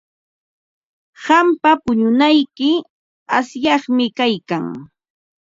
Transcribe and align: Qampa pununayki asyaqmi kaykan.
Qampa 1.23 1.71
pununayki 1.83 2.71
asyaqmi 3.37 4.05
kaykan. 4.17 4.65